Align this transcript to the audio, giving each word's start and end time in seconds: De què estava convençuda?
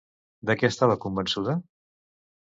De 0.49 0.53
què 0.61 0.69
estava 0.73 0.95
convençuda? 1.03 1.55